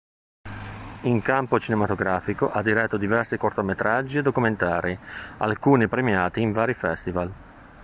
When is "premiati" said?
5.87-6.41